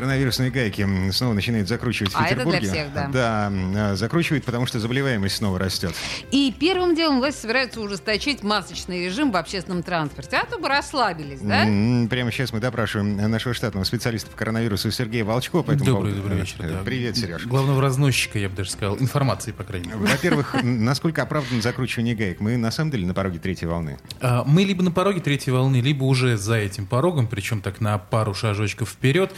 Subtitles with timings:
[0.00, 2.60] Коронавирусные гайки снова начинает закручивать в А это Петербурге.
[2.60, 3.08] для всех, да.
[3.08, 3.52] Да,
[3.92, 5.94] э, закручивает, потому что заболеваемость снова растет.
[6.30, 10.36] И первым делом власти собираются ужесточить масочный режим в общественном транспорте.
[10.36, 11.62] А то бы расслабились, да?
[12.10, 15.62] Прямо сейчас мы допрашиваем нашего штатного специалиста по коронавирусу Сергея Волчкова.
[15.62, 16.22] по этому Добрый, поводу.
[16.28, 16.56] добрый вечер.
[16.60, 16.82] Э, да.
[16.84, 17.46] Привет, Сереж.
[17.46, 19.98] Главного разносчика, я бы даже сказал, информации, по крайней мере.
[20.00, 22.40] Во-первых, насколько оправдано закручивание гаек?
[22.40, 23.98] Мы на самом деле на пороге третьей волны.
[24.20, 27.96] А, Мы либо на пороге третьей волны, либо уже за этим порогом, причем так на
[27.96, 29.32] пару шажочков вперед.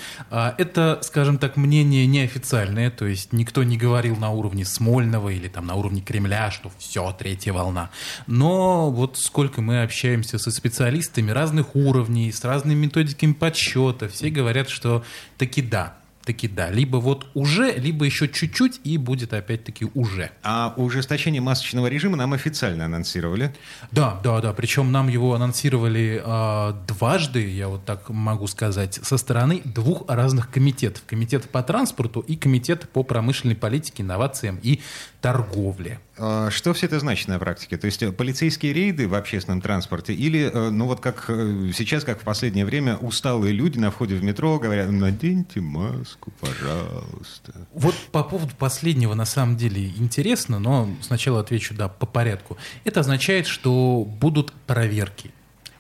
[0.49, 5.49] А, Это, скажем так, мнение неофициальное, то есть никто не говорил на уровне Смольного или
[5.49, 7.91] там на уровне Кремля, что все, третья волна.
[8.27, 14.71] Но вот сколько мы общаемся со специалистами разных уровней, с разными методиками подсчета, все говорят,
[14.71, 15.05] что
[15.37, 15.97] таки да,
[16.29, 16.71] таки да.
[16.71, 20.31] Либо вот уже, либо еще чуть-чуть, и будет опять-таки уже.
[20.43, 23.55] А ужесточение масочного режима нам официально анонсировали.
[23.91, 24.53] Да, да, да.
[24.53, 30.51] Причем нам его анонсировали а, дважды, я вот так могу сказать, со стороны двух разных
[30.51, 31.03] комитетов.
[31.07, 34.81] Комитет по транспорту и комитет по промышленной политике, инновациям и
[35.23, 35.99] торговле.
[36.19, 37.77] А, Что все это значит на практике?
[37.77, 42.05] То есть э, полицейские рейды в общественном транспорте или, э, ну вот как э, сейчас,
[42.05, 47.55] как в последнее время, усталые люди на входе в метро говорят, наденьте маску, пожалуйста.
[47.73, 52.57] Вот по поводу последнего на самом деле интересно, но сначала отвечу, да, по порядку.
[52.85, 55.31] Это означает, что будут проверки.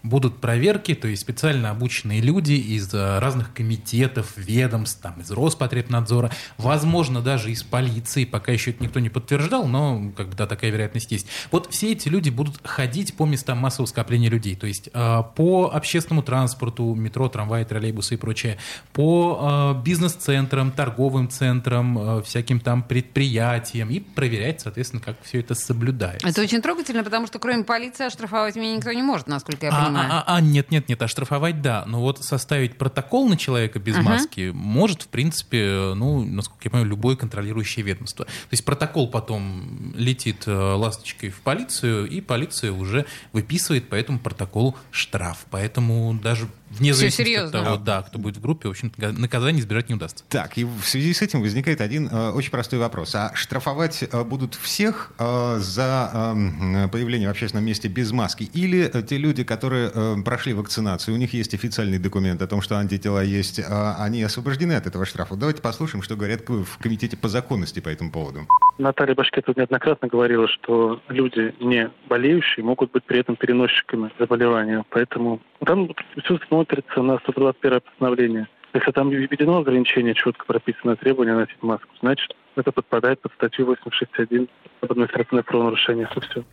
[0.02, 6.30] Будут проверки, то есть специально обученные люди из э, разных комитетов, ведомств, там, из Роспотребнадзора,
[6.56, 10.70] возможно, даже из полиции, пока еще это никто не подтверждал, но как бы, да, такая
[10.70, 11.26] вероятность есть.
[11.50, 15.70] Вот все эти люди будут ходить по местам массового скопления людей, то есть э, по
[15.72, 18.58] общественному транспорту, метро, трамваи, троллейбусы и прочее,
[18.92, 25.54] по э, бизнес-центрам, торговым центрам, э, всяким там предприятиям и проверять, соответственно, как все это
[25.54, 26.26] соблюдается.
[26.28, 29.87] Это очень трогательно, потому что кроме полиции оштрафовать меня никто не может, насколько я А,
[29.88, 30.12] понимаю.
[30.12, 33.96] а, а, а, нет, нет, нет, оштрафовать да, но вот составить протокол на человека без
[33.96, 34.02] Ага.
[34.08, 38.24] маски может, в принципе, ну, насколько я понимаю, любое контролирующее ведомство.
[38.24, 44.18] То есть протокол потом летит э, ласточкой в полицию, и полиция уже выписывает по этому
[44.18, 45.46] протоколу штраф.
[45.50, 47.58] Поэтому даже вне Всё зависимости серьезно.
[47.60, 50.24] от того, да, кто будет в группе, в общем-то, наказание избежать не удастся.
[50.28, 53.14] Так, и в связи с этим возникает один э, очень простой вопрос.
[53.14, 58.50] А штрафовать э, будут всех э, за э, появление в общественном месте без маски?
[58.52, 62.60] Или э, те люди, которые э, прошли вакцинацию, у них есть официальный документ о том,
[62.60, 63.64] что антитела есть, э,
[63.98, 65.36] они освобождены от этого штрафа?
[65.36, 68.40] Давайте послушаем, что говорят в Комитете по законности по этому поводу.
[68.78, 74.84] Наталья Башкетова неоднократно говорила, что люди, не болеющие, могут быть при этом переносчиками заболевания.
[74.90, 75.90] Поэтому там
[76.22, 78.48] все смотрится на 121 постановление.
[78.74, 84.48] Если там введено ограничение, четко прописано требование носить маску, значит, это подпадает под статью 861
[84.80, 86.08] об административное правонарушение.
[86.10, 86.44] Это все.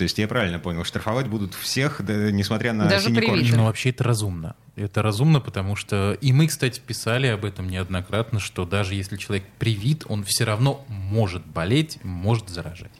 [0.00, 3.54] То есть я правильно понял, штрафовать будут всех, да, несмотря на Даже синий привитых.
[3.54, 4.56] Ну, вообще это разумно.
[4.74, 9.44] Это разумно, потому что и мы, кстати, писали об этом неоднократно, что даже если человек
[9.58, 12.90] привит, он все равно может болеть, может заражать.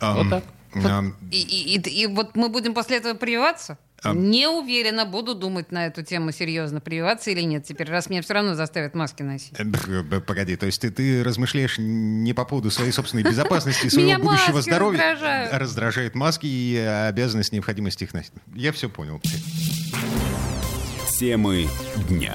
[0.00, 0.44] Ам, Вот так.
[0.90, 3.76] ам, И, и- и- и вот мы будем после этого прививаться?
[4.04, 8.22] А- Не уверена, буду думать на эту тему серьезно, прививаться или нет теперь, раз меня
[8.22, 9.52] все равно заставят маски носить.
[9.58, 14.60] Э, Погоди, то есть ты, ты размышляешь не по поводу своей собственной безопасности, своего будущего
[14.62, 15.52] здоровья, раздражают.
[15.54, 18.32] раздражает маски и обязанность, необходимость их носить.
[18.54, 19.20] Я все понял.
[21.18, 21.68] Темы
[22.08, 22.34] дня.